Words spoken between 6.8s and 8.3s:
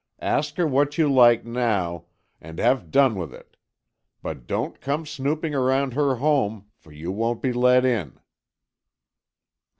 you won't be let in!"